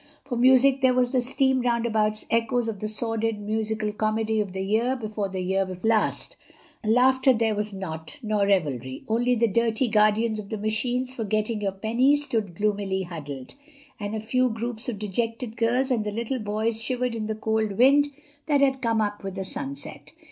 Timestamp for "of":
2.67-2.79, 4.41-4.51, 10.39-10.49, 14.89-14.97